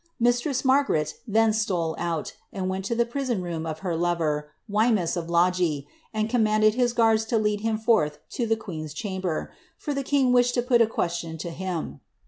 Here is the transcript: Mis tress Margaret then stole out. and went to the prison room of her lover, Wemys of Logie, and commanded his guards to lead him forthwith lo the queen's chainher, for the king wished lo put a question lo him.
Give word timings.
Mis 0.19 0.39
tress 0.39 0.65
Margaret 0.65 1.13
then 1.27 1.53
stole 1.53 1.95
out. 1.99 2.35
and 2.51 2.67
went 2.67 2.85
to 2.85 2.95
the 2.95 3.05
prison 3.05 3.43
room 3.43 3.67
of 3.67 3.81
her 3.85 3.95
lover, 3.95 4.49
Wemys 4.67 5.15
of 5.15 5.29
Logie, 5.29 5.87
and 6.11 6.27
commanded 6.27 6.73
his 6.73 6.91
guards 6.91 7.23
to 7.25 7.37
lead 7.37 7.61
him 7.61 7.77
forthwith 7.77 8.17
lo 8.39 8.45
the 8.47 8.55
queen's 8.57 8.95
chainher, 8.95 9.49
for 9.77 9.93
the 9.93 10.01
king 10.01 10.33
wished 10.33 10.57
lo 10.57 10.63
put 10.63 10.81
a 10.81 10.87
question 10.87 11.37
lo 11.45 11.51
him. 11.51 12.01